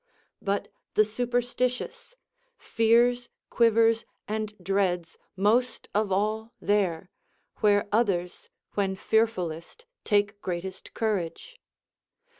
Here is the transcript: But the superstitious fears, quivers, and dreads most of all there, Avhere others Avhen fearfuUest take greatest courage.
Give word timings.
But 0.41 0.69
the 0.95 1.05
superstitious 1.05 2.15
fears, 2.57 3.29
quivers, 3.51 4.03
and 4.27 4.51
dreads 4.57 5.15
most 5.35 5.89
of 5.93 6.11
all 6.11 6.53
there, 6.59 7.11
Avhere 7.61 7.87
others 7.91 8.49
Avhen 8.75 8.97
fearfuUest 8.97 9.85
take 10.03 10.41
greatest 10.41 10.95
courage. 10.95 11.61